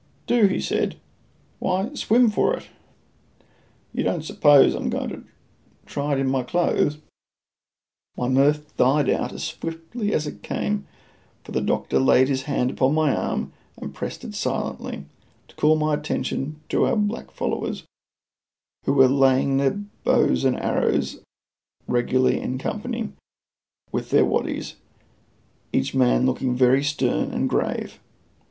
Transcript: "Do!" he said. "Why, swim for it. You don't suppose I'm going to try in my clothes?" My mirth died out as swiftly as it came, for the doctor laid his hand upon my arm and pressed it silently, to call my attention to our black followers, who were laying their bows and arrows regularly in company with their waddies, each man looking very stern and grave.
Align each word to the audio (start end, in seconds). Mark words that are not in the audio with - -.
"Do!" 0.25 0.47
he 0.47 0.59
said. 0.59 0.95
"Why, 1.59 1.93
swim 1.93 2.31
for 2.31 2.55
it. 2.57 2.69
You 3.93 4.01
don't 4.03 4.25
suppose 4.25 4.73
I'm 4.73 4.89
going 4.89 5.09
to 5.09 5.23
try 5.85 6.15
in 6.15 6.27
my 6.27 6.41
clothes?" 6.41 6.97
My 8.17 8.27
mirth 8.27 8.75
died 8.77 9.11
out 9.11 9.31
as 9.31 9.43
swiftly 9.43 10.11
as 10.11 10.25
it 10.25 10.41
came, 10.41 10.87
for 11.43 11.51
the 11.51 11.61
doctor 11.61 11.99
laid 11.99 12.29
his 12.29 12.41
hand 12.49 12.71
upon 12.71 12.95
my 12.95 13.15
arm 13.15 13.53
and 13.77 13.93
pressed 13.93 14.23
it 14.23 14.33
silently, 14.33 15.05
to 15.47 15.55
call 15.55 15.75
my 15.75 15.93
attention 15.93 16.59
to 16.69 16.87
our 16.87 16.95
black 16.95 17.29
followers, 17.29 17.83
who 18.85 18.93
were 18.93 19.07
laying 19.07 19.57
their 19.57 19.79
bows 20.03 20.43
and 20.45 20.55
arrows 20.57 21.19
regularly 21.87 22.39
in 22.41 22.57
company 22.57 23.13
with 23.91 24.09
their 24.09 24.25
waddies, 24.25 24.77
each 25.71 25.93
man 25.93 26.25
looking 26.25 26.55
very 26.55 26.83
stern 26.83 27.29
and 27.29 27.47
grave. 27.47 27.99